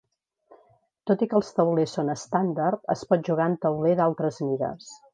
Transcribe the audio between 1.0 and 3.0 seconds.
Tot i que els taulers són estàndard,